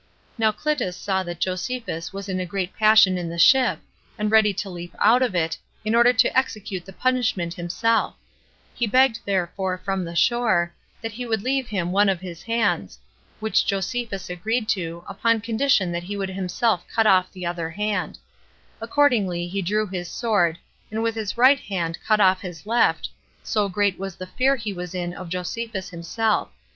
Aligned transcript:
Now 0.35 0.51
Clitus 0.51 0.97
saw 0.97 1.21
that 1.21 1.39
Josephus 1.39 2.11
was 2.11 2.27
in 2.27 2.39
a 2.39 2.45
great 2.47 2.75
passion 2.75 3.19
in 3.19 3.29
the 3.29 3.37
ship, 3.37 3.77
and 4.17 4.31
ready 4.31 4.51
to 4.55 4.67
leap 4.67 4.95
out 4.97 5.21
of 5.21 5.35
it, 5.35 5.59
in 5.85 5.93
order 5.93 6.11
to 6.11 6.35
execute 6.35 6.85
the 6.85 6.91
punishment 6.91 7.53
himself; 7.53 8.15
he 8.73 8.87
begged 8.87 9.19
therefore 9.25 9.77
from 9.77 10.03
the 10.03 10.15
shore, 10.15 10.73
that 11.03 11.11
he 11.11 11.27
would 11.27 11.43
leave 11.43 11.67
him 11.67 11.91
one 11.91 12.09
of 12.09 12.19
his 12.19 12.41
hands; 12.41 12.97
which 13.39 13.63
Josephus 13.63 14.27
agreed 14.27 14.67
to, 14.69 15.03
upon 15.07 15.39
condition 15.39 15.91
that 15.91 16.05
he 16.09 16.17
would 16.17 16.29
himself 16.29 16.83
cutoff 16.87 17.31
the 17.31 17.45
other 17.45 17.69
hand; 17.69 18.17
accordingly 18.81 19.47
he 19.47 19.61
drew 19.61 19.85
his 19.85 20.09
sword, 20.09 20.57
and 20.89 21.03
with 21.03 21.13
his 21.13 21.37
right 21.37 21.59
hand 21.59 21.99
cut 22.03 22.19
off 22.19 22.41
his 22.41 22.65
left, 22.65 23.07
so 23.43 23.69
great 23.69 23.99
was 23.99 24.15
the 24.15 24.25
fear 24.25 24.55
he 24.55 24.73
was 24.73 24.95
in 24.95 25.13
of 25.13 25.29
Josephus 25.29 25.89
himself. 25.91 26.49